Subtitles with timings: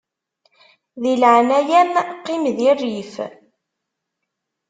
[1.01, 3.13] Di leɛnaya-m qqim di rrif.